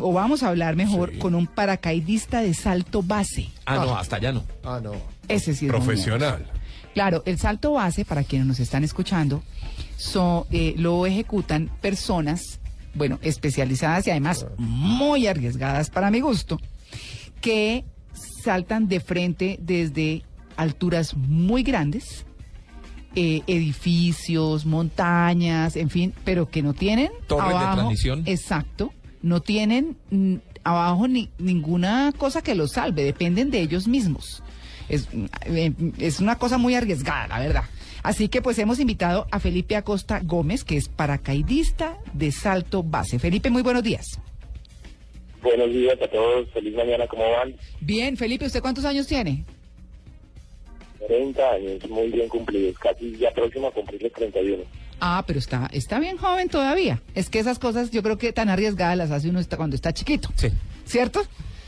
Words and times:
o 0.00 0.12
vamos 0.12 0.42
a 0.42 0.48
hablar 0.48 0.76
mejor 0.76 1.18
con 1.18 1.34
un 1.34 1.46
paracaidista 1.46 2.40
de 2.40 2.54
salto 2.54 3.02
base. 3.02 3.48
Ah, 3.66 3.76
no, 3.76 3.96
hasta 3.96 4.16
allá 4.16 4.32
no. 4.32 4.44
Ah, 4.64 4.80
no. 4.82 4.92
Ese 5.28 5.54
sí 5.54 5.66
es 5.66 5.72
Profesional. 5.72 6.46
Claro, 6.94 7.22
el 7.24 7.38
salto 7.38 7.72
base, 7.72 8.04
para 8.04 8.22
quienes 8.22 8.46
nos 8.46 8.60
están 8.60 8.84
escuchando, 8.84 9.42
so, 9.96 10.46
eh, 10.50 10.74
lo 10.76 11.06
ejecutan 11.06 11.70
personas, 11.80 12.60
bueno, 12.94 13.18
especializadas 13.22 14.06
y 14.06 14.10
además 14.10 14.46
muy 14.58 15.26
arriesgadas 15.26 15.88
para 15.88 16.10
mi 16.10 16.20
gusto, 16.20 16.60
que 17.40 17.84
saltan 18.42 18.88
de 18.88 19.00
frente 19.00 19.58
desde 19.62 20.22
alturas 20.56 21.16
muy 21.16 21.62
grandes, 21.62 22.26
eh, 23.14 23.42
edificios, 23.46 24.66
montañas, 24.66 25.76
en 25.76 25.90
fin, 25.90 26.14
pero 26.24 26.48
que 26.48 26.62
no 26.62 26.74
tienen 26.74 27.10
Torres 27.26 27.54
de 27.54 27.72
transmisión. 27.72 28.22
Exacto, 28.26 28.92
no 29.22 29.40
tienen 29.40 29.96
mm, 30.10 30.36
abajo 30.64 31.08
ni, 31.08 31.30
ninguna 31.38 32.12
cosa 32.16 32.42
que 32.42 32.54
los 32.54 32.72
salve, 32.72 33.04
dependen 33.04 33.50
de 33.50 33.60
ellos 33.60 33.88
mismos. 33.88 34.42
Es, 34.88 35.08
mm, 35.12 35.26
eh, 35.46 35.72
es 35.98 36.20
una 36.20 36.38
cosa 36.38 36.58
muy 36.58 36.74
arriesgada, 36.74 37.28
la 37.28 37.38
verdad. 37.38 37.64
Así 38.02 38.28
que 38.28 38.42
pues 38.42 38.58
hemos 38.58 38.80
invitado 38.80 39.26
a 39.30 39.38
Felipe 39.38 39.76
Acosta 39.76 40.20
Gómez, 40.24 40.64
que 40.64 40.76
es 40.76 40.88
paracaidista 40.88 41.98
de 42.12 42.32
salto 42.32 42.82
base. 42.82 43.18
Felipe, 43.18 43.48
muy 43.48 43.62
buenos 43.62 43.84
días. 43.84 44.18
Buenos 45.40 45.70
días 45.70 46.00
a 46.00 46.08
todos, 46.08 46.48
feliz 46.50 46.74
mañana, 46.74 47.06
¿cómo 47.08 47.28
van? 47.28 47.54
Bien, 47.80 48.16
Felipe, 48.16 48.46
¿usted 48.46 48.60
cuántos 48.60 48.84
años 48.84 49.08
tiene? 49.08 49.44
30 51.06 51.50
años, 51.50 51.90
muy 51.90 52.10
bien 52.10 52.28
cumplidos, 52.28 52.78
casi 52.78 53.16
ya 53.16 53.32
próximo 53.32 53.66
a 53.66 53.72
cumplir 53.72 54.02
los 54.02 54.12
31. 54.12 54.62
Ah, 55.04 55.24
pero 55.26 55.40
está, 55.40 55.68
está 55.72 55.98
bien 55.98 56.16
joven 56.16 56.48
todavía. 56.48 57.02
Es 57.16 57.28
que 57.28 57.40
esas 57.40 57.58
cosas 57.58 57.90
yo 57.90 58.04
creo 58.04 58.18
que 58.18 58.32
tan 58.32 58.48
arriesgadas 58.48 58.96
las 58.96 59.10
hace 59.10 59.28
uno 59.30 59.40
está- 59.40 59.56
cuando 59.56 59.74
está 59.74 59.92
chiquito. 59.92 60.28
Sí. 60.36 60.48
¿Cierto? 60.86 61.22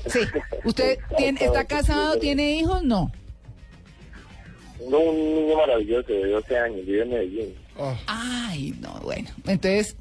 Sí. 0.06 0.20
¿Usted 0.64 0.98
tiene, 1.18 1.44
está 1.44 1.64
casado, 1.64 2.16
tiene 2.20 2.56
hijos? 2.58 2.84
No. 2.84 3.10
Tengo 4.78 4.98
un 5.00 5.16
niño 5.34 5.56
maravilloso 5.56 6.12
de 6.12 6.28
12 6.28 6.58
años, 6.58 6.86
vive 6.86 7.02
en 7.02 7.10
Medellín. 7.10 7.54
Ay, 8.06 8.74
no, 8.80 9.00
bueno. 9.02 9.28
Entonces, 9.46 9.96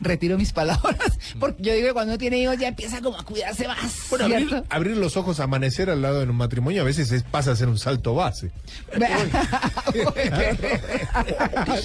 retiro 0.00 0.36
mis 0.38 0.52
palabras. 0.52 1.18
Porque 1.40 1.62
yo 1.62 1.72
digo 1.74 1.88
que 1.88 1.92
cuando 1.92 2.12
uno 2.12 2.18
tiene 2.18 2.38
hijos 2.38 2.58
ya 2.58 2.68
empieza 2.68 3.00
como 3.00 3.18
a 3.18 3.24
cuidarse 3.24 3.66
más. 3.66 4.06
Bueno, 4.10 4.64
abrir, 4.68 4.96
los 4.96 5.16
ojos, 5.16 5.40
amanecer 5.40 5.90
al 5.90 6.02
lado 6.02 6.20
de 6.20 6.26
un 6.30 6.36
matrimonio, 6.36 6.82
a 6.82 6.84
veces 6.84 7.10
es- 7.12 7.22
pasa 7.22 7.52
a 7.52 7.56
ser 7.56 7.68
un 7.68 7.78
salto 7.78 8.14
base. 8.14 8.50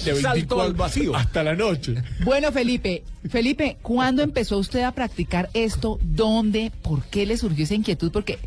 De 0.04 0.14
Salto 0.20 0.32
24 0.32 0.62
al 0.62 0.74
vacío. 0.74 1.14
Hasta 1.16 1.42
la 1.42 1.54
noche. 1.54 1.94
bueno, 2.24 2.52
Felipe, 2.52 3.04
Felipe, 3.28 3.76
¿cuándo 3.82 4.22
empezó 4.22 4.58
usted 4.58 4.82
a 4.82 4.92
practicar 4.92 5.50
esto? 5.54 5.98
¿Dónde? 6.02 6.72
¿Por 6.82 7.02
qué 7.04 7.26
le 7.26 7.36
surgió 7.36 7.64
esa 7.64 7.74
inquietud? 7.74 8.10
Porque 8.10 8.38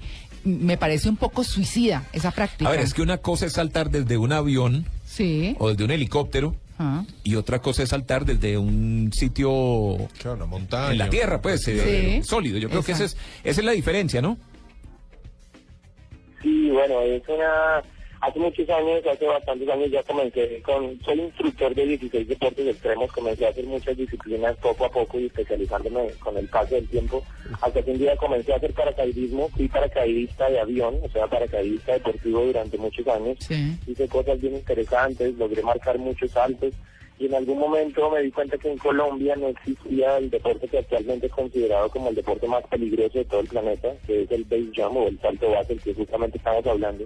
me 0.44 0.78
parece 0.78 1.10
un 1.10 1.18
poco 1.18 1.44
suicida 1.44 2.04
esa 2.14 2.32
práctica. 2.32 2.70
A 2.70 2.72
ver, 2.72 2.82
es 2.82 2.94
que 2.94 3.02
una 3.02 3.18
cosa 3.18 3.46
es 3.46 3.54
saltar 3.54 3.90
desde 3.90 4.18
un 4.18 4.32
avión 4.32 4.86
Sí. 5.06 5.56
o 5.60 5.70
desde 5.70 5.84
un 5.86 5.92
helicóptero 5.92 6.56
Ah. 6.78 7.06
y 7.24 7.36
otra 7.36 7.60
cosa 7.60 7.84
es 7.84 7.90
saltar 7.90 8.26
desde 8.26 8.58
un 8.58 9.10
sitio 9.14 9.96
Claro, 10.20 10.36
una 10.36 10.46
montaña. 10.46 10.92
en 10.92 10.98
la 10.98 11.10
tierra, 11.10 11.42
pues, 11.42 11.66
eh, 11.70 12.22
sólido. 12.24 12.58
Yo 12.58 12.70
creo 12.70 12.84
que 12.84 12.92
esa 12.92 13.06
es, 13.06 13.16
esa 13.44 13.62
es 13.62 13.66
la 13.66 13.72
diferencia, 13.72 14.22
¿no? 14.22 14.38
Sí, 16.42 16.70
bueno, 16.72 17.02
es 17.02 17.24
una... 17.30 17.82
Hace 18.22 18.40
muchos 18.40 18.70
años, 18.70 19.06
hace 19.06 19.26
bastantes 19.26 19.70
años 19.70 19.92
ya 19.92 20.04
comencé 20.04 20.62
con... 20.62 21.00
Soy 21.04 21.20
instructor 21.22 21.76
de 21.76 21.86
16 21.86 22.28
deportes 22.28 22.68
extremos, 22.68 23.12
comencé 23.12 23.46
a 23.46 23.50
hacer 23.50 23.66
muchas 23.66 23.98
disciplinas 23.98 24.56
poco 24.58 24.86
a 24.86 24.90
poco 24.90 25.20
y 25.20 25.26
especializándome 25.26 26.12
con 26.20 26.38
el 26.38 26.48
paso 26.48 26.76
del 26.76 26.88
tiempo. 26.88 27.24
Hasta 27.62 27.82
que 27.82 27.92
un 27.92 28.00
día 28.00 28.16
comencé 28.18 28.54
a 28.54 28.58
hacer 28.58 28.74
paracaidismo, 28.74 29.50
fui 29.50 29.68
paracaidista 29.68 30.50
de 30.50 30.60
avión, 30.60 30.98
o 31.04 31.10
sea, 31.10 31.28
paracaidista 31.28 31.94
deportivo 31.94 32.46
durante 32.46 32.78
muchos 32.78 33.08
años. 33.08 33.38
Sí. 33.40 33.78
hice 33.88 34.08
cosas 34.08 34.40
bien 34.40 34.56
interesantes, 34.56 35.36
logré 35.38 35.62
marcar 35.62 35.98
muchos 35.98 36.32
saltos 36.32 36.74
y 37.18 37.28
en 37.28 37.36
algún 37.36 37.60
momento 37.60 38.10
me 38.12 38.22
di 38.22 38.32
cuenta 38.32 38.58
que 38.58 38.72
en 38.72 38.78
Colombia 38.78 39.36
no 39.38 39.48
existía 39.48 40.18
el 40.18 40.30
deporte 40.30 40.68
que 40.68 40.80
actualmente 40.80 41.28
es 41.28 41.32
considerado 41.32 41.90
como 41.90 42.10
el 42.10 42.16
deporte 42.16 42.48
más 42.48 42.66
peligroso 42.68 43.18
de 43.18 43.26
todo 43.26 43.40
el 43.40 43.48
planeta, 43.48 43.94
que 44.06 44.24
es 44.24 44.32
el 44.32 44.44
base 44.44 44.72
jump 44.76 44.98
o 44.98 45.08
el 45.08 45.20
salto 45.22 45.50
base, 45.52 45.74
el 45.74 45.82
que 45.82 45.94
justamente 45.94 46.38
estamos 46.38 46.66
hablando. 46.68 47.06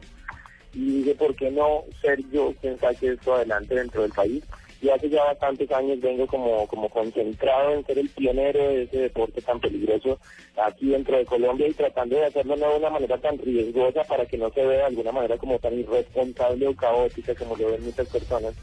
Y 0.73 0.99
dije, 0.99 1.15
¿por 1.15 1.35
qué 1.35 1.49
no 1.49 1.83
ser 2.01 2.19
yo 2.31 2.53
quien 2.61 2.77
saque 2.79 3.13
esto 3.13 3.33
adelante 3.33 3.75
dentro 3.75 4.01
del 4.03 4.11
país? 4.11 4.43
Y 4.81 4.89
hace 4.89 5.09
ya 5.09 5.25
bastantes 5.25 5.69
años 5.71 5.99
vengo 5.99 6.25
como, 6.25 6.65
como 6.67 6.87
concentrado 6.89 7.73
en 7.73 7.85
ser 7.85 7.99
el 7.99 8.09
pionero 8.09 8.59
de 8.59 8.83
ese 8.83 8.97
deporte 8.97 9.41
tan 9.41 9.59
peligroso 9.59 10.19
aquí 10.55 10.89
dentro 10.89 11.17
de 11.17 11.25
Colombia 11.25 11.67
y 11.67 11.73
tratando 11.73 12.15
de 12.15 12.25
hacerlo 12.25 12.55
no 12.55 12.71
de 12.71 12.77
una 12.77 12.89
manera 12.89 13.17
tan 13.17 13.37
riesgosa 13.39 14.03
para 14.05 14.25
que 14.25 14.37
no 14.37 14.49
se 14.51 14.65
vea 14.65 14.77
de 14.77 14.85
alguna 14.85 15.11
manera 15.11 15.37
como 15.37 15.59
tan 15.59 15.77
irresponsable 15.77 16.67
o 16.67 16.75
caótica 16.75 17.35
como 17.35 17.57
lo 17.57 17.71
ven 17.71 17.83
muchas 17.83 18.07
personas, 18.07 18.53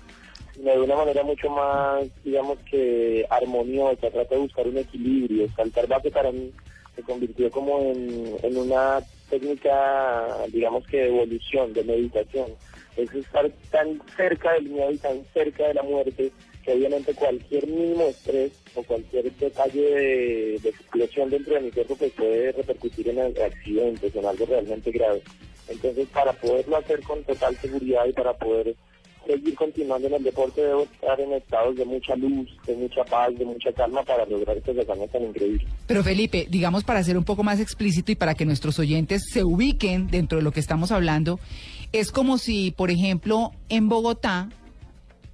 sino 0.54 0.72
de 0.72 0.80
una 0.80 0.96
manera 0.96 1.22
mucho 1.22 1.50
más, 1.50 2.06
digamos 2.24 2.58
que 2.70 3.26
armoniosa, 3.28 4.10
trata 4.10 4.36
de 4.36 4.40
buscar 4.40 4.66
un 4.66 4.78
equilibrio. 4.78 5.48
Saltar 5.54 5.86
base 5.86 6.10
para 6.10 6.32
mí 6.32 6.50
se 6.96 7.02
convirtió 7.02 7.50
como 7.50 7.78
en, 7.80 8.36
en 8.42 8.56
una 8.56 9.00
técnica, 9.28 10.46
digamos 10.48 10.86
que 10.86 10.96
de 10.96 11.08
evolución, 11.08 11.72
de 11.72 11.84
meditación. 11.84 12.46
Es 12.96 13.12
estar 13.14 13.50
tan 13.70 14.00
cerca 14.16 14.54
del 14.54 14.70
miedo 14.70 14.90
y 14.90 14.96
tan 14.96 15.22
cerca 15.34 15.68
de 15.68 15.74
la 15.74 15.82
muerte 15.82 16.32
que 16.64 16.72
obviamente 16.72 17.14
cualquier 17.14 17.66
mínimo 17.66 18.04
estrés 18.04 18.52
o 18.74 18.82
cualquier 18.82 19.30
detalle 19.32 19.82
de, 19.82 20.58
de 20.62 20.68
explosión 20.70 21.30
dentro 21.30 21.54
de 21.54 21.60
mi 21.60 21.70
cuerpo 21.70 21.94
pues 21.96 22.12
puede 22.12 22.52
repercutir 22.52 23.08
en 23.10 23.20
accidentes, 23.20 24.16
en 24.16 24.24
algo 24.24 24.46
realmente 24.46 24.90
grave. 24.90 25.22
Entonces 25.68 26.08
para 26.08 26.32
poderlo 26.32 26.76
hacer 26.76 27.00
con 27.02 27.22
total 27.24 27.56
seguridad 27.56 28.06
y 28.06 28.12
para 28.12 28.32
poder 28.32 28.74
seguir 29.26 29.54
continuando 29.54 30.08
en 30.08 30.14
el 30.14 30.22
deporte 30.22 30.62
debo 30.62 30.82
estar 30.82 31.20
en 31.20 31.32
estados 31.32 31.76
de 31.76 31.84
mucha 31.84 32.14
luz, 32.16 32.48
de 32.66 32.74
mucha 32.76 33.04
paz, 33.04 33.36
de 33.36 33.44
mucha 33.44 33.72
calma 33.72 34.02
para 34.04 34.24
lograr 34.26 34.56
estos 34.56 34.76
hazañas 34.78 35.10
tan 35.10 35.22
increíbles. 35.24 35.66
Pero 35.86 36.02
Felipe, 36.04 36.46
digamos 36.48 36.84
para 36.84 37.02
ser 37.02 37.16
un 37.18 37.24
poco 37.24 37.42
más 37.42 37.60
explícito 37.60 38.12
y 38.12 38.14
para 38.14 38.34
que 38.34 38.44
nuestros 38.44 38.78
oyentes 38.78 39.22
se 39.32 39.44
ubiquen 39.44 40.06
dentro 40.08 40.38
de 40.38 40.44
lo 40.44 40.52
que 40.52 40.60
estamos 40.60 40.92
hablando, 40.92 41.38
es 41.92 42.10
como 42.12 42.38
si, 42.38 42.70
por 42.70 42.90
ejemplo, 42.90 43.52
en 43.68 43.88
Bogotá 43.88 44.48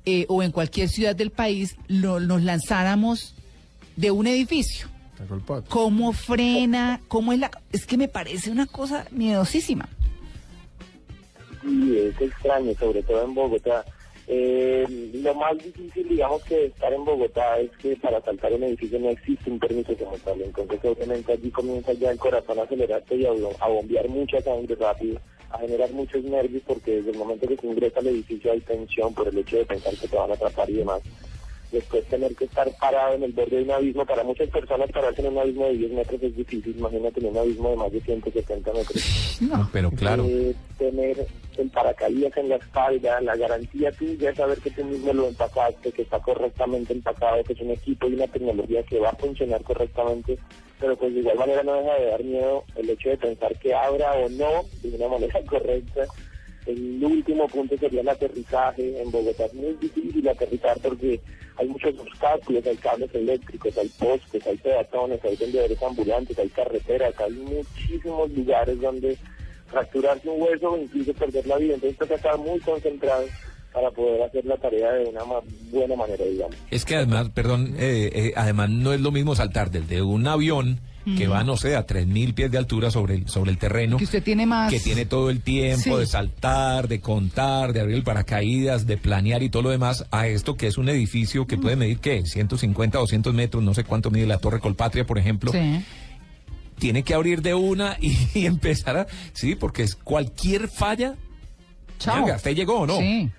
eh, 0.04 0.26
o 0.28 0.42
en 0.42 0.50
cualquier 0.50 0.88
ciudad 0.88 1.14
del 1.14 1.30
país 1.30 1.76
lo- 1.88 2.20
nos 2.20 2.42
lanzáramos 2.42 3.34
de 3.96 4.10
un 4.10 4.26
edificio. 4.26 4.88
¿Cómo 5.68 6.12
frena? 6.12 7.00
¿Cómo 7.06 7.32
es 7.32 7.38
la...? 7.38 7.50
Es 7.72 7.86
que 7.86 7.96
me 7.96 8.08
parece 8.08 8.50
una 8.50 8.66
cosa 8.66 9.06
miedosísima. 9.12 9.88
Sí, 11.62 11.98
es 11.98 12.20
extraño, 12.20 12.74
sobre 12.74 13.02
todo 13.02 13.24
en 13.24 13.34
Bogotá. 13.34 13.84
Eh, 14.28 15.10
lo 15.14 15.34
más 15.34 15.58
difícil, 15.58 16.08
digamos, 16.08 16.42
que 16.44 16.66
estar 16.66 16.92
en 16.92 17.04
Bogotá 17.04 17.58
es 17.58 17.70
que 17.78 17.96
para 17.96 18.20
saltar 18.20 18.52
un 18.52 18.62
edificio 18.64 18.98
no 18.98 19.10
existe 19.10 19.50
un 19.50 19.58
permiso 19.58 19.96
como 19.96 20.16
tal. 20.18 20.40
Entonces, 20.42 20.80
obviamente, 20.84 21.32
allí 21.32 21.50
comienza 21.50 21.92
ya 21.92 22.10
el 22.10 22.18
corazón 22.18 22.58
a 22.58 22.62
acelerarse 22.62 23.16
y 23.16 23.26
a, 23.26 23.30
a 23.60 23.68
bombear 23.68 24.08
mucha 24.08 24.40
sangre 24.40 24.74
rápido, 24.76 25.20
a 25.50 25.58
generar 25.58 25.90
muchos 25.92 26.22
nervios, 26.24 26.62
porque 26.66 26.96
desde 26.96 27.10
el 27.10 27.18
momento 27.18 27.48
que 27.48 27.56
se 27.56 27.66
ingresa 27.66 28.00
al 28.00 28.06
edificio 28.08 28.52
hay 28.52 28.60
tensión 28.60 29.12
por 29.14 29.28
el 29.28 29.38
hecho 29.38 29.56
de 29.56 29.66
pensar 29.66 29.94
que 29.94 30.08
te 30.08 30.16
van 30.16 30.30
a 30.30 30.34
atrapar 30.34 30.70
y 30.70 30.74
demás. 30.74 31.02
Después 31.72 32.04
tener 32.04 32.34
que 32.36 32.44
estar 32.44 32.70
parado 32.78 33.14
en 33.14 33.22
el 33.22 33.32
borde 33.32 33.56
de 33.56 33.62
un 33.62 33.70
abismo, 33.70 34.04
para 34.04 34.22
muchas 34.22 34.48
personas 34.50 34.92
pararse 34.92 35.22
en 35.22 35.32
un 35.32 35.38
abismo 35.38 35.64
de 35.66 35.78
10 35.78 35.92
metros 35.92 36.22
es 36.22 36.36
difícil, 36.36 36.76
imagínate 36.76 37.20
en 37.20 37.26
un 37.26 37.38
abismo 37.38 37.70
de 37.70 37.76
más 37.76 37.92
de 37.92 38.00
170 38.02 38.72
metros. 38.74 39.38
No. 39.40 39.70
Pero 39.72 39.90
claro. 39.90 40.24
Eh, 40.28 40.54
tener 40.76 41.26
el 41.56 41.70
paracaídas 41.70 42.36
en 42.36 42.50
la 42.50 42.56
espalda, 42.56 43.20
la 43.22 43.36
garantía 43.36 43.90
tuya 43.92 44.30
es 44.30 44.36
saber 44.36 44.58
que 44.58 44.70
tú 44.70 44.84
mismo 44.84 45.12
lo 45.14 45.28
empacaste, 45.28 45.92
que 45.92 46.02
está 46.02 46.18
correctamente 46.20 46.92
empacado, 46.92 47.42
que 47.44 47.54
es 47.54 47.60
un 47.60 47.70
equipo 47.70 48.06
y 48.08 48.14
una 48.14 48.26
tecnología 48.26 48.82
que 48.82 49.00
va 49.00 49.10
a 49.10 49.16
funcionar 49.16 49.62
correctamente, 49.62 50.38
pero 50.78 50.96
pues 50.96 51.14
de 51.14 51.20
igual 51.20 51.38
manera 51.38 51.62
no 51.62 51.74
deja 51.74 51.94
de 51.94 52.06
dar 52.06 52.24
miedo 52.24 52.64
el 52.76 52.90
hecho 52.90 53.08
de 53.08 53.16
pensar 53.16 53.58
que 53.58 53.74
abra 53.74 54.12
o 54.12 54.28
no 54.28 54.64
de 54.82 54.96
una 54.96 55.08
manera 55.08 55.40
correcta 55.48 56.06
El 56.66 57.04
último 57.04 57.48
punto 57.48 57.76
sería 57.78 58.00
el 58.02 58.08
aterrizaje. 58.08 59.02
En 59.02 59.10
Bogotá 59.10 59.46
es 59.46 59.54
muy 59.54 59.74
difícil 59.80 60.28
aterrizar 60.28 60.78
porque 60.80 61.20
hay 61.56 61.68
muchos 61.68 61.98
obstáculos, 61.98 62.64
hay 62.66 62.76
cables 62.76 63.14
eléctricos, 63.14 63.76
hay 63.78 63.88
postes, 63.98 64.46
hay 64.46 64.56
peatones, 64.58 65.20
hay 65.24 65.36
vendedores 65.36 65.82
ambulantes, 65.82 66.38
hay 66.38 66.48
carreteras, 66.50 67.14
hay 67.20 67.32
muchísimos 67.32 68.30
lugares 68.30 68.80
donde 68.80 69.16
fracturarse 69.66 70.28
un 70.28 70.42
hueso 70.42 70.72
o 70.72 70.78
incluso 70.78 71.12
perder 71.14 71.46
la 71.46 71.56
vida. 71.58 71.74
Entonces 71.74 72.08
que 72.08 72.14
estar 72.14 72.38
muy 72.38 72.58
concentrado 72.60 73.24
para 73.72 73.90
poder 73.90 74.22
hacer 74.22 74.44
la 74.44 74.56
tarea 74.58 74.92
de 74.92 75.04
una 75.06 75.24
ma- 75.24 75.40
buena 75.70 75.96
manera, 75.96 76.24
digamos. 76.24 76.56
Es 76.70 76.84
que 76.84 76.96
además, 76.96 77.30
perdón, 77.30 77.74
eh, 77.78 78.10
eh, 78.14 78.32
además 78.36 78.68
no 78.70 78.92
es 78.92 79.00
lo 79.00 79.10
mismo 79.10 79.34
saltar 79.34 79.70
desde 79.70 80.02
un 80.02 80.26
avión 80.26 80.80
que 81.04 81.26
va, 81.26 81.42
no 81.42 81.56
sé, 81.56 81.74
a 81.74 81.86
3.000 81.86 82.34
pies 82.34 82.50
de 82.50 82.58
altura 82.58 82.90
sobre 82.90 83.14
el, 83.16 83.28
sobre 83.28 83.50
el 83.50 83.58
terreno. 83.58 83.96
Que 83.96 84.04
usted 84.04 84.22
tiene 84.22 84.46
más... 84.46 84.70
que 84.72 84.78
tiene 84.78 85.04
todo 85.04 85.30
el 85.30 85.40
tiempo 85.40 85.82
Sí. 85.82 86.00
de 86.00 86.06
saltar, 86.06 86.86
de 86.88 87.00
contar, 87.00 87.72
de 87.72 87.80
abrir 87.80 87.96
el 87.96 88.02
paracaídas, 88.04 88.86
de 88.86 88.96
planear 88.96 89.42
y 89.42 89.48
todo 89.50 89.62
lo 89.62 89.70
demás, 89.70 90.06
a 90.10 90.28
esto 90.28 90.56
que 90.56 90.66
es 90.68 90.78
un 90.78 90.88
edificio 90.88 91.46
que 91.46 91.58
puede 91.58 91.76
medir, 91.76 91.98
¿qué? 91.98 92.24
150, 92.24 92.98
200 92.98 93.34
metros, 93.34 93.62
no 93.62 93.74
sé 93.74 93.84
cuánto 93.84 94.10
mide 94.10 94.26
la 94.26 94.38
Torre 94.38 94.60
Colpatria, 94.60 95.04
por 95.04 95.18
ejemplo. 95.18 95.50
Sí. 95.52 95.84
Tiene 96.78 97.02
que 97.02 97.14
abrir 97.14 97.42
de 97.42 97.54
una 97.54 97.96
y, 98.00 98.16
y 98.38 98.46
empezar 98.46 98.96
a... 98.96 99.06
Sí, 99.32 99.54
porque 99.54 99.82
es 99.82 99.94
cualquier 99.96 100.68
falla... 100.68 101.14
Chao. 101.98 102.16
Venga, 102.16 102.36
¿usted 102.36 102.54
llegó 102.56 102.80
o 102.80 102.86
no? 102.86 102.96
Sí. 102.98 103.30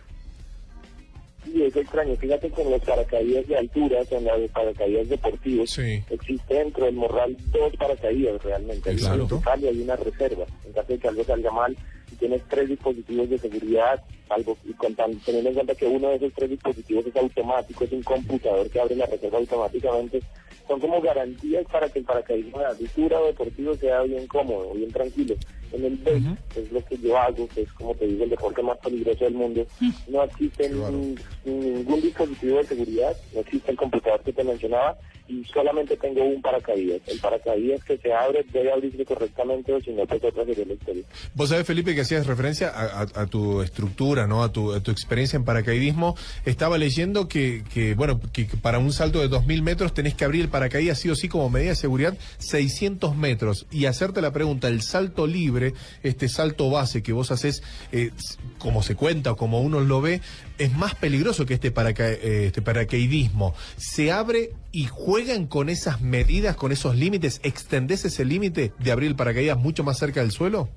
Y 1.51 1.63
es 1.63 1.75
extraño, 1.75 2.15
fíjate 2.15 2.49
que 2.49 2.61
en 2.61 2.71
los 2.71 2.81
paracaídas 2.81 3.47
de 3.47 3.57
altura, 3.57 3.99
en 4.09 4.23
los 4.25 4.51
paracaídas 4.51 5.09
deportivos, 5.09 5.69
Sí. 5.71 6.03
existe 6.09 6.53
dentro 6.53 6.85
del 6.85 6.95
morral 6.95 7.35
dos 7.51 7.75
paracaídas 7.77 8.41
realmente. 8.43 8.89
Hay 8.89 8.95
Claro. 8.97 9.23
un 9.23 9.29
total 9.29 9.63
y 9.63 9.67
hay 9.67 9.81
una 9.81 9.95
reserva. 9.95 10.45
En 10.65 10.71
caso 10.73 10.93
de 10.93 10.99
que 10.99 11.07
algo 11.07 11.23
salga 11.23 11.51
mal, 11.51 11.75
tienes 12.19 12.41
tres 12.47 12.69
dispositivos 12.69 13.29
de 13.29 13.37
seguridad, 13.39 14.01
algo 14.29 14.57
y 14.65 14.73
contando, 14.73 15.17
teniendo 15.25 15.49
en 15.49 15.55
cuenta 15.55 15.75
que 15.75 15.85
uno 15.85 16.09
de 16.09 16.15
esos 16.15 16.33
tres 16.33 16.49
dispositivos 16.51 17.05
es 17.07 17.15
automático, 17.15 17.83
es 17.83 17.91
un 17.91 18.03
computador 18.03 18.69
que 18.69 18.79
abre 18.79 18.95
la 18.95 19.05
reserva 19.05 19.37
automáticamente, 19.39 20.21
son 20.67 20.79
como 20.79 21.01
garantías 21.01 21.65
para 21.71 21.89
que 21.89 21.99
el 21.99 22.05
paracaidismo 22.05 22.59
de 22.59 22.65
altura 22.65 23.19
o 23.19 23.25
deportivo 23.27 23.75
sea 23.75 24.01
bien 24.03 24.25
cómodo, 24.27 24.73
bien 24.73 24.91
tranquilo. 24.91 25.35
En 25.73 25.85
el 25.85 25.95
base, 25.97 26.21
que 26.53 26.59
es 26.61 26.71
lo 26.71 26.85
que 26.85 26.97
yo 26.99 27.17
hago, 27.17 27.47
que 27.47 27.61
es 27.63 27.73
como 27.73 27.95
te 27.95 28.05
digo 28.07 28.23
el 28.25 28.29
deporte 28.29 28.61
más 28.61 28.77
peligroso 28.77 29.23
del 29.25 29.33
mundo, 29.33 29.65
no 30.07 30.23
existe 30.23 30.69
ni- 30.69 31.15
ningún 31.45 32.01
dispositivo 32.01 32.57
de 32.57 32.63
seguridad, 32.65 33.15
no 33.33 33.41
existe 33.41 33.71
el 33.71 33.77
computador 33.77 34.21
que 34.21 34.33
te 34.33 34.43
mencionaba 34.43 34.95
y 35.27 35.43
solamente 35.45 35.95
tengo 35.97 36.23
un 36.23 36.41
paracaídas. 36.41 36.99
El 37.07 37.17
paracaídas 37.19 37.83
que 37.85 37.97
se 37.97 38.11
abre 38.13 38.45
debe 38.51 38.71
abrirse 38.71 39.05
correctamente 39.05 39.73
o 39.73 39.79
si 39.81 39.91
no, 39.91 40.05
pues 40.05 40.23
otra 40.23 40.45
sería 40.45 40.65
la 40.65 40.73
historia. 40.73 41.03
Vos 41.33 41.49
sabés, 41.49 41.65
Felipe, 41.65 41.95
que 41.95 42.01
hacías 42.01 42.27
referencia 42.27 42.69
a, 42.69 43.01
a- 43.03 43.21
a 43.21 43.25
tu 43.27 43.61
estructura, 43.61 44.27
¿no? 44.27 44.43
A 44.43 44.51
tu, 44.51 44.73
a 44.73 44.81
tu 44.81 44.91
experiencia 44.91 45.37
en 45.37 45.45
paracaidismo. 45.45 46.15
Estaba 46.45 46.77
leyendo 46.77 47.27
que, 47.27 47.63
que, 47.73 47.95
bueno, 47.95 48.19
que 48.33 48.47
que 48.47 48.57
para 48.57 48.79
un 48.79 48.91
salto 48.91 49.21
de 49.21 49.29
2.000 49.29 49.61
metros 49.63 49.93
tenés 49.93 50.13
que 50.13 50.25
abrir 50.25 50.41
el 50.41 50.49
paracaídas 50.49 50.99
sí 50.99 51.09
o 51.09 51.15
sí 51.15 51.29
como 51.29 51.49
medida 51.49 51.69
de 51.69 51.75
seguridad 51.77 52.17
600 52.39 53.15
metros. 53.15 53.65
Y 53.71 53.85
hacerte 53.85 54.21
la 54.21 54.31
pregunta, 54.33 54.67
el 54.67 54.81
salto 54.81 55.25
libre, 55.25 55.62
este 56.01 56.29
salto 56.29 56.69
base 56.69 57.03
que 57.03 57.13
vos 57.13 57.31
haces, 57.31 57.63
eh, 57.91 58.11
como 58.57 58.83
se 58.83 58.95
cuenta 58.95 59.31
o 59.31 59.37
como 59.37 59.61
uno 59.61 59.79
lo 59.79 60.01
ve, 60.01 60.21
es 60.57 60.73
más 60.73 60.95
peligroso 60.95 61.45
que 61.45 61.53
este, 61.53 61.67
eh, 61.67 62.45
este 62.47 62.61
paracaidismo. 62.61 63.53
¿Se 63.77 64.11
abre 64.11 64.51
y 64.71 64.85
juegan 64.85 65.47
con 65.47 65.69
esas 65.69 66.01
medidas, 66.01 66.55
con 66.55 66.71
esos 66.71 66.95
límites? 66.95 67.39
¿Extendés 67.43 68.05
ese 68.05 68.25
límite 68.25 68.73
de 68.79 68.91
abrir 68.91 69.09
el 69.09 69.15
paracaídas 69.15 69.57
mucho 69.57 69.83
más 69.83 69.97
cerca 69.97 70.21
del 70.21 70.31
suelo? 70.31 70.69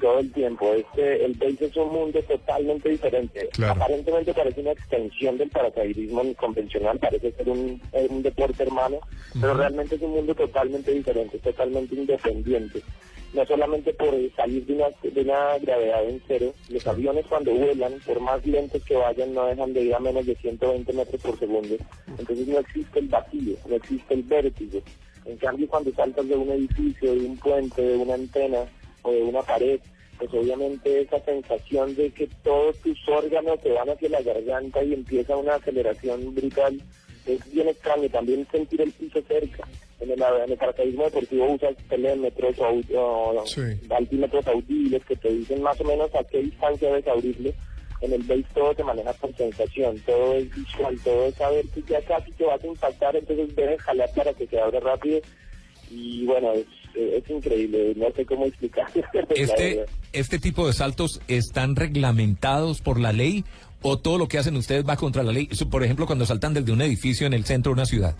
Todo 0.00 0.20
el 0.20 0.32
tiempo. 0.32 0.72
Este, 0.72 1.24
el 1.24 1.34
base 1.34 1.66
es 1.66 1.76
un 1.76 1.92
mundo 1.92 2.22
totalmente 2.22 2.88
diferente. 2.88 3.48
Claro. 3.52 3.82
Aparentemente 3.82 4.32
parece 4.32 4.60
una 4.60 4.72
extensión 4.72 5.36
del 5.36 5.50
paracaidismo 5.50 6.22
convencional, 6.36 6.98
parece 6.98 7.32
ser 7.32 7.48
un, 7.48 7.80
un 7.92 8.22
deporte 8.22 8.62
hermano, 8.62 8.98
pero 9.40 9.54
realmente 9.54 9.96
es 9.96 10.02
un 10.02 10.12
mundo 10.12 10.34
totalmente 10.34 10.92
diferente, 10.92 11.38
totalmente 11.38 11.94
independiente. 11.94 12.82
No 13.34 13.46
solamente 13.46 13.92
por 13.92 14.14
salir 14.34 14.66
de 14.66 14.74
una, 14.74 14.86
de 15.02 15.20
una 15.20 15.58
gravedad 15.58 16.04
en 16.04 16.20
cero, 16.26 16.52
los 16.68 16.84
aviones 16.86 17.26
cuando 17.26 17.52
vuelan, 17.52 18.00
por 18.04 18.18
más 18.20 18.44
lentos 18.44 18.82
que 18.84 18.96
vayan, 18.96 19.34
no 19.34 19.46
dejan 19.46 19.72
de 19.72 19.82
ir 19.82 19.94
a 19.94 20.00
menos 20.00 20.26
de 20.26 20.34
120 20.34 20.92
metros 20.92 21.22
por 21.22 21.38
segundo. 21.38 21.76
Entonces 22.18 22.48
no 22.48 22.58
existe 22.58 22.98
el 22.98 23.08
vacío, 23.08 23.56
no 23.68 23.76
existe 23.76 24.14
el 24.14 24.22
vértigo. 24.24 24.80
En 25.26 25.36
cambio, 25.36 25.68
cuando 25.68 25.92
saltas 25.92 26.26
de 26.26 26.34
un 26.34 26.50
edificio, 26.50 27.14
de 27.14 27.26
un 27.26 27.36
puente, 27.36 27.82
de 27.82 27.96
una 27.98 28.14
antena 28.14 28.64
o 29.02 29.12
de 29.12 29.22
una 29.22 29.42
pared, 29.42 29.80
pues 30.18 30.30
obviamente 30.34 31.00
esa 31.02 31.20
sensación 31.24 31.94
de 31.96 32.10
que 32.10 32.28
todos 32.42 32.76
tus 32.78 32.98
órganos 33.08 33.60
te 33.60 33.72
van 33.72 33.88
hacia 33.88 34.08
la 34.10 34.22
garganta 34.22 34.82
y 34.82 34.94
empieza 34.94 35.36
una 35.36 35.54
aceleración 35.54 36.34
brutal 36.34 36.80
es 37.26 37.52
bien 37.52 37.68
extraño. 37.68 38.08
También 38.08 38.46
sentir 38.50 38.80
el 38.80 38.92
piso 38.92 39.20
cerca. 39.26 39.66
En 40.00 40.10
el, 40.10 40.22
en 40.22 40.50
el 40.52 40.56
paracaidismo 40.56 41.04
deportivo 41.04 41.52
usas 41.52 41.76
telémetros 41.88 42.56
o, 42.58 43.46
Sí. 43.46 43.60
altímetros 43.90 44.46
audibles 44.46 45.04
que 45.04 45.16
te 45.16 45.28
dicen 45.28 45.62
más 45.62 45.78
o 45.80 45.84
menos 45.84 46.14
a 46.14 46.24
qué 46.24 46.38
distancia 46.38 46.88
debes 46.88 47.06
abrirle. 47.06 47.54
En 48.00 48.14
el 48.14 48.22
base 48.22 48.46
todo 48.54 48.74
se 48.74 48.82
maneja 48.82 49.12
por 49.12 49.36
sensación, 49.36 49.98
todo 50.06 50.34
es 50.34 50.54
visual, 50.54 50.98
todo 51.04 51.26
es 51.26 51.34
saber 51.34 51.66
que 51.68 51.82
ya 51.82 52.00
casi 52.00 52.32
te 52.32 52.44
vas 52.44 52.64
a 52.64 52.66
impactar, 52.66 53.14
entonces 53.14 53.54
debes 53.54 53.82
jalar 53.82 54.08
para 54.16 54.32
que 54.32 54.46
se 54.46 54.58
abra 54.58 54.80
rápido. 54.80 55.20
Y 55.90 56.24
bueno, 56.24 56.52
es, 56.52 56.64
es 56.94 57.30
increíble, 57.30 57.94
no 57.96 58.10
sé 58.12 58.24
cómo 58.24 58.46
explicar. 58.46 58.86
Este, 59.34 59.86
este 60.12 60.38
tipo 60.38 60.66
de 60.66 60.72
saltos 60.72 61.20
están 61.28 61.76
reglamentados 61.76 62.80
por 62.80 62.98
la 62.98 63.12
ley 63.12 63.44
o 63.82 63.98
todo 63.98 64.18
lo 64.18 64.28
que 64.28 64.38
hacen 64.38 64.56
ustedes 64.56 64.86
va 64.86 64.96
contra 64.96 65.22
la 65.22 65.32
ley. 65.32 65.48
Por 65.70 65.84
ejemplo, 65.84 66.06
cuando 66.06 66.26
saltan 66.26 66.54
desde 66.54 66.72
un 66.72 66.82
edificio 66.82 67.26
en 67.26 67.32
el 67.32 67.44
centro 67.44 67.70
de 67.70 67.74
una 67.74 67.86
ciudad. 67.86 68.16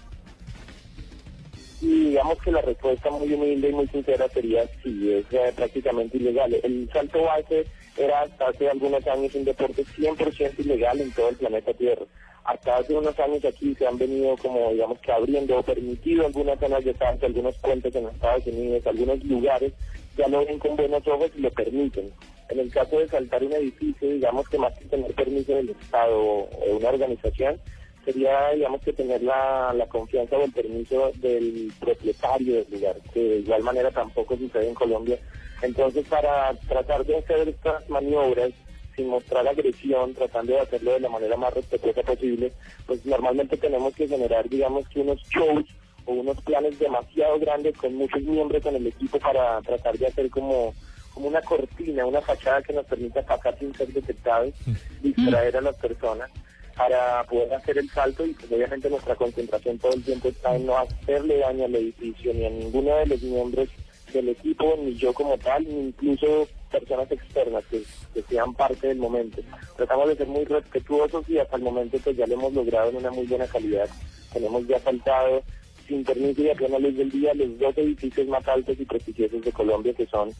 Y 1.81 2.11
digamos 2.11 2.39
que 2.43 2.53
la 2.53 2.61
respuesta 2.61 3.11
muy 3.11 3.33
humilde 3.33 3.71
y 3.71 3.73
muy 3.73 3.89
sincera 3.89 4.29
sería 4.29 4.67
sí, 4.83 5.13
es 5.13 5.25
eh, 5.33 5.53
prácticamente 5.57 6.19
ilegal. 6.19 6.55
El 6.63 6.89
salto 6.93 7.23
base 7.23 7.67
era 7.97 8.23
hasta 8.23 8.49
hace 8.49 8.69
algunos 8.69 9.07
años 9.07 9.35
un 9.35 9.45
deporte 9.45 9.85
100% 9.85 10.59
ilegal 10.59 11.01
en 11.01 11.11
todo 11.13 11.31
el 11.31 11.37
planeta 11.37 11.73
Tierra. 11.73 12.05
Hasta 12.50 12.79
hace 12.79 12.94
unos 12.94 13.17
años 13.20 13.44
aquí 13.44 13.76
se 13.76 13.87
han 13.87 13.97
venido 13.97 14.37
como 14.38 14.73
digamos 14.73 14.99
que 14.99 15.12
abriendo 15.12 15.56
o 15.56 15.62
permitido 15.62 16.26
algunas 16.26 16.58
zonas 16.58 16.85
de 16.85 16.93
salto, 16.94 17.26
algunos 17.26 17.56
puentes 17.58 17.94
en 17.94 18.08
Estados 18.08 18.44
Unidos, 18.49 18.85
algunos 18.88 19.25
lugares 19.25 19.73
ya 20.17 20.26
lo 20.26 20.44
ven 20.44 20.58
con 20.58 20.75
buenos 20.75 21.06
ojos 21.06 21.31
y 21.37 21.43
lo 21.43 21.50
permiten. 21.52 22.11
En 22.49 22.58
el 22.58 22.73
caso 22.73 22.99
de 22.99 23.06
saltar 23.06 23.44
un 23.44 23.52
edificio, 23.52 24.11
digamos 24.11 24.49
que 24.49 24.58
más 24.58 24.76
que 24.76 24.87
tener 24.87 25.14
permiso 25.14 25.55
del 25.55 25.70
Estado 25.70 26.19
o 26.19 26.76
una 26.76 26.88
organización, 26.88 27.61
sería, 28.05 28.50
digamos, 28.50 28.81
que 28.81 28.94
tener 28.94 29.23
la, 29.23 29.73
la 29.73 29.87
confianza 29.87 30.37
o 30.37 30.44
el 30.44 30.52
permiso 30.52 31.12
del 31.17 31.73
propietario 31.79 32.56
del 32.56 32.67
lugar, 32.73 32.97
que 33.14 33.20
de 33.20 33.38
igual 33.38 33.62
manera 33.62 33.92
tampoco 33.92 34.37
sucede 34.37 34.69
en 34.69 34.75
Colombia. 34.75 35.19
Entonces, 35.62 36.04
para 36.09 36.52
tratar 36.66 37.04
de 37.04 37.19
hacer 37.19 37.49
estas 37.49 37.88
maniobras 37.88 38.50
sin 38.97 39.09
mostrar 39.09 39.47
agresión, 39.47 40.14
tratando 40.14 40.52
de 40.52 40.61
hacerlo 40.61 40.92
de 40.92 41.00
la 41.00 41.09
manera 41.09 41.37
más 41.37 41.54
respetuosa 41.54 42.02
posible, 42.02 42.52
pues 42.87 43.04
normalmente 43.06 43.56
tenemos 43.56 43.94
que 43.94 44.09
generar, 44.09 44.49
digamos, 44.49 44.88
que 44.88 45.00
unos 45.00 45.23
shows 45.28 45.64
o 46.06 46.12
unos 46.12 46.40
planes 46.42 46.78
demasiado 46.78 47.38
grandes 47.38 47.76
con 47.76 47.94
muchos 47.94 48.23
miembros 48.23 48.64
en 48.66 48.76
el 48.76 48.87
equipo 48.87 49.18
para 49.18 49.61
tratar 49.62 49.97
de 49.99 50.06
hacer 50.06 50.30
como 50.30 50.75
como 51.14 51.26
una 51.26 51.42
cortina, 51.42 52.06
una 52.06 52.20
fachada 52.20 52.62
que 52.62 52.73
nos 52.73 52.87
permita 52.87 53.23
pasar 53.23 53.59
sin 53.59 53.75
ser 53.75 53.88
detectados, 53.88 54.54
distraer 55.02 55.56
a 55.56 55.61
las 55.61 55.76
personas 55.76 56.30
para 56.76 57.25
poder 57.25 57.52
hacer 57.52 57.78
el 57.78 57.90
salto 57.90 58.25
y 58.25 58.32
pues 58.32 58.50
obviamente 58.52 58.88
nuestra 58.88 59.14
concentración 59.14 59.78
todo 59.78 59.92
el 59.92 60.02
tiempo 60.02 60.28
está 60.28 60.56
en 60.56 60.66
no 60.66 60.78
hacerle 60.78 61.38
daño 61.38 61.64
al 61.64 61.75
edificio 61.75 62.32
ni 62.32 62.47
a 62.47 62.50
ninguno 62.50 62.97
de 62.97 63.06
los 63.06 63.23
miembros 63.23 63.68
del 64.12 64.30
equipo, 64.30 64.76
ni 64.82 64.94
yo 64.94 65.12
como 65.12 65.37
tal, 65.38 65.64
ni 65.64 65.88
incluso 65.88 66.49
personas 66.71 67.11
externas 67.11 67.65
que, 67.71 67.83
que 68.15 68.23
sean 68.23 68.55
parte 68.55 68.89
del 68.89 68.99
momento. 68.99 69.43
Tratamos 69.77 70.09
de 70.09 70.17
ser 70.17 70.27
muy 70.29 70.45
respetuosos 70.45 71.29
y 71.29 71.39
hasta 71.39 71.57
el 71.57 71.62
momento 71.62 71.99
pues 72.03 72.17
ya 72.17 72.27
lo 72.27 72.35
hemos 72.35 72.53
logrado 72.55 72.91
en 72.91 72.97
una 72.97 73.11
muy 73.11 73.27
buena 73.27 73.47
calidad. 73.47 73.89
Tenemos 74.33 74.67
ya 74.67 74.79
saltado 74.79 75.43
sin 75.87 76.05
permiso 76.05 76.43
y 76.43 76.50
a 76.50 76.55
plena 76.55 76.79
luz 76.79 76.97
del 76.97 77.11
día 77.11 77.35
los 77.35 77.59
dos 77.59 77.77
edificios 77.77 78.29
más 78.29 78.47
altos 78.47 78.79
y 78.79 78.85
prestigiosos 78.85 79.43
de 79.43 79.53
Colombia 79.53 79.93
que 79.93 80.07
son 80.07 80.31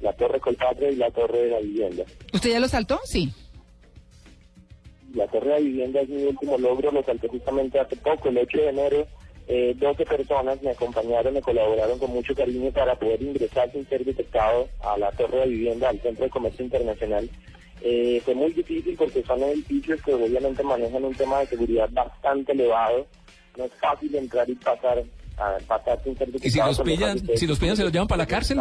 la 0.00 0.12
Torre 0.12 0.40
Colpatria 0.40 0.90
y 0.90 0.96
la 0.96 1.10
Torre 1.10 1.38
de 1.38 1.50
la 1.50 1.60
Vivienda. 1.60 2.04
¿Usted 2.32 2.50
ya 2.50 2.60
lo 2.60 2.68
saltó? 2.68 3.00
Sí. 3.04 3.32
La 5.14 5.26
Torre 5.28 5.46
de 5.46 5.52
la 5.52 5.60
Vivienda 5.60 6.00
es 6.00 6.08
mi 6.08 6.24
último 6.24 6.58
logro, 6.58 6.92
lo 6.92 7.02
salté 7.02 7.28
justamente 7.28 7.78
hace 7.78 7.96
poco, 7.96 8.28
el 8.28 8.38
8 8.38 8.58
de 8.58 8.68
enero. 8.68 9.06
Eh, 9.48 9.74
12 9.78 10.04
personas 10.06 10.60
me 10.62 10.70
acompañaron, 10.70 11.32
me 11.34 11.40
colaboraron 11.40 11.98
con 11.98 12.10
mucho 12.10 12.34
cariño 12.34 12.70
para 12.72 12.96
poder 12.96 13.22
ingresar 13.22 13.70
sin 13.70 13.86
ser 13.88 14.04
detectado 14.04 14.68
a 14.82 14.98
la 14.98 15.12
Torre 15.12 15.38
de 15.40 15.46
Vivienda, 15.46 15.88
al 15.88 16.00
Centro 16.00 16.24
de 16.24 16.30
Comercio 16.30 16.64
Internacional. 16.64 17.30
Eh, 17.82 18.20
fue 18.24 18.34
muy 18.34 18.52
difícil 18.52 18.96
porque 18.96 19.22
son 19.22 19.42
edificios 19.44 20.02
que 20.02 20.12
obviamente 20.14 20.62
manejan 20.64 21.04
un 21.04 21.14
tema 21.14 21.40
de 21.40 21.46
seguridad 21.46 21.88
bastante 21.92 22.52
elevado. 22.52 23.06
No 23.56 23.64
es 23.64 23.72
fácil 23.80 24.14
entrar 24.16 24.48
y 24.50 24.54
pasar, 24.56 25.04
a, 25.38 25.58
pasar 25.66 26.00
sin 26.02 26.16
ser 26.18 26.32
detectado. 26.32 26.70
¿Y 26.70 26.74
si 26.74 26.80
los 26.80 26.88
pillan- 26.88 27.36
si 27.36 27.46
los 27.46 27.58
pillan, 27.58 27.76
se 27.76 27.84
los 27.84 27.92
llevan 27.92 28.08
para 28.08 28.18
la 28.24 28.26
cárcel? 28.26 28.58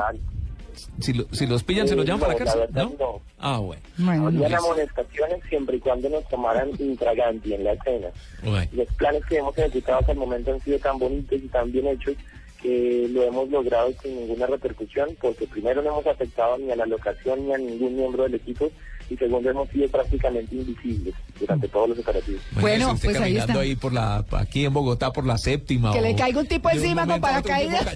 Si, 0.99 1.13
lo- 1.13 1.27
si 1.31 1.45
los 1.47 1.63
pillan, 1.63 1.87
¿se 1.87 1.95
los 1.95 2.05
llevan 2.05 2.19
para 2.19 2.33
no, 2.33 2.39
la 2.39 2.45
la 2.45 2.51
cárcel? 2.67 2.75
¿No? 2.75 2.93
no. 2.99 3.21
Ah, 3.39 3.59
bueno. 3.59 3.81
Bueno, 3.97 4.31
no. 4.31 4.43
Habrían 4.43 4.59
amonestaciones 4.59 5.39
siempre 5.49 5.77
y 5.77 5.79
cuando 5.79 6.09
nos 6.09 6.27
tomaran 6.29 6.69
intraganti 6.79 7.53
en 7.53 7.63
la 7.63 7.73
escena. 7.73 8.07
Bueno. 8.43 8.67
Los 8.73 8.87
planes 8.95 9.23
que 9.25 9.37
hemos 9.37 9.57
ejecutado 9.57 9.99
hasta 9.99 10.11
el 10.11 10.17
momento 10.17 10.53
han 10.53 10.61
sido 10.61 10.79
tan 10.79 10.97
bonitos 10.99 11.39
y 11.41 11.47
tan 11.47 11.71
bien 11.71 11.87
hechos 11.87 12.15
que 12.61 13.07
lo 13.11 13.21
hemos 13.23 13.49
logrado 13.49 13.91
sin 14.01 14.15
ninguna 14.15 14.47
repercusión, 14.47 15.09
porque 15.21 15.45
primero 15.47 15.81
no 15.83 15.89
hemos 15.89 16.07
afectado 16.07 16.57
ni 16.57 16.71
a 16.71 16.75
la 16.75 16.85
locación 16.87 17.45
ni 17.45 17.53
a 17.53 17.57
ningún 17.57 17.95
miembro 17.95 18.23
del 18.23 18.35
equipo, 18.35 18.71
y 19.09 19.17
segundo 19.17 19.49
hemos 19.49 19.69
sido 19.69 19.87
prácticamente 19.89 20.55
invisibles 20.55 21.13
durante 21.39 21.67
todos 21.67 21.89
los 21.89 21.99
operativos. 21.99 22.41
Bueno, 22.59 22.95
pues 23.01 23.19
ahí 23.19 23.37
está. 23.37 23.59
ahí 23.59 23.75
por 23.75 23.93
la, 23.93 24.25
aquí 24.31 24.65
en 24.65 24.73
Bogotá 24.73 25.11
por 25.11 25.25
la 25.25 25.37
séptima. 25.37 25.91
Que 25.91 25.99
o 25.99 26.01
le 26.01 26.15
caiga 26.15 26.39
un 26.39 26.47
tipo 26.47 26.69
encima 26.69 27.05
con 27.05 27.15
un 27.15 27.21
paracaídas. 27.21 27.95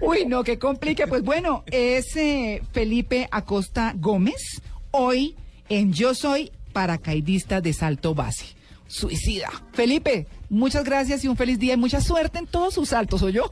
Uy, 0.00 0.26
no, 0.26 0.44
que 0.44 0.58
complique. 0.58 1.06
Pues 1.06 1.22
bueno, 1.22 1.64
es 1.70 2.16
eh, 2.16 2.62
Felipe 2.72 3.28
Acosta 3.30 3.94
Gómez, 3.96 4.60
hoy 4.90 5.36
en 5.68 5.92
Yo 5.92 6.14
Soy 6.14 6.52
Paracaidista 6.72 7.60
de 7.60 7.72
Salto 7.72 8.14
Base. 8.14 8.56
Suicida. 8.88 9.50
Felipe, 9.72 10.26
muchas 10.48 10.84
gracias 10.84 11.24
y 11.24 11.28
un 11.28 11.36
feliz 11.36 11.58
día 11.58 11.74
y 11.74 11.76
mucha 11.76 12.00
suerte 12.00 12.38
en 12.38 12.46
todos 12.46 12.74
sus 12.74 12.90
saltos, 12.90 13.22
¿o 13.22 13.28
yo? 13.30 13.50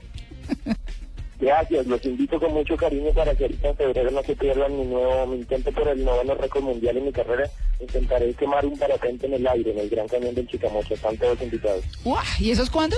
Gracias, 1.45 1.87
los 1.87 2.03
invito 2.07 2.41
con 2.41 2.55
mucho 2.55 2.75
cariño 2.75 3.11
para 3.13 3.35
que 3.35 3.45
ahorita 3.45 3.69
en 3.69 3.77
febrero 3.77 4.11
no 4.11 4.23
se 4.23 4.35
pierdan 4.35 4.79
mi 4.79 4.85
nuevo, 4.87 5.27
mi 5.27 5.37
intento 5.37 5.71
por 5.73 5.87
el 5.89 6.03
noveno 6.03 6.35
récord 6.37 6.63
mundial 6.63 6.97
en 6.97 7.05
mi 7.05 7.13
carrera. 7.13 7.51
Intentaré 7.81 8.33
quemar 8.33 8.65
un 8.65 8.79
parapente 8.79 9.27
en 9.27 9.35
el 9.35 9.47
aire 9.47 9.73
en 9.73 9.79
el 9.79 9.91
Gran 9.91 10.09
Cañón 10.09 10.35
del 10.35 10.49
Chicamocha. 10.49 10.95
Están 10.95 11.19
todos 11.19 11.43
invitados. 11.43 11.85
Uah, 12.03 12.25
¿Y 12.39 12.51
eso 12.51 12.63
es 12.63 12.71
cuándo? 12.71 12.97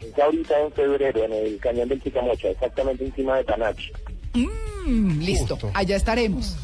Es 0.00 0.18
ahorita 0.18 0.58
en 0.58 0.72
febrero 0.72 1.24
en 1.24 1.32
el 1.34 1.58
Cañón 1.58 1.88
del 1.90 2.02
Chicamocha, 2.02 2.48
exactamente 2.48 3.04
encima 3.04 3.36
de 3.36 3.44
Tanache. 3.44 3.92
Mm, 4.32 5.20
listo, 5.20 5.54
Justo. 5.56 5.70
allá 5.74 5.96
estaremos. 5.96 6.56